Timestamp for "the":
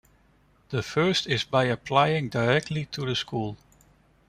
0.71-0.81, 3.05-3.15